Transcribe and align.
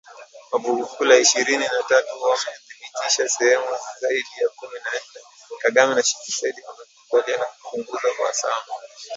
Vuguvugu 0.51 1.03
la 1.09 1.15
Ishirini 1.23 1.63
na 1.73 1.81
tatu 1.89 2.07
wamedhibithi 2.23 3.29
sehemu 3.37 3.77
zaidi 4.01 4.25
ya 4.41 4.49
kumi 4.55 4.73
na 4.79 4.91
nne, 4.91 5.19
Kagame 5.63 5.95
na 5.95 6.03
Tshisekedi 6.03 6.61
wamekubali 6.67 7.45
kupunguza 7.61 8.07
uhasama 8.23 8.63